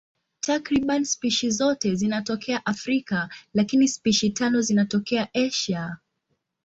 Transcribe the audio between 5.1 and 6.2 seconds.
Asia.